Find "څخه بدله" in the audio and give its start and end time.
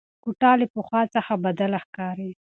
1.15-1.77